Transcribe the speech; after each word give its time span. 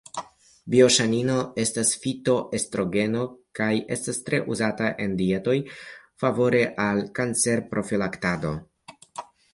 Bioŝanino 0.73 1.33
estas 1.63 1.91
fitoestrogeno 2.05 3.25
kaj 3.59 3.69
estas 3.97 4.19
tre 4.31 4.39
uzata 4.55 4.89
en 5.05 5.13
dietoj 5.21 5.55
favore 6.25 6.63
al 6.87 7.07
kancerprofilaktado. 7.21 8.57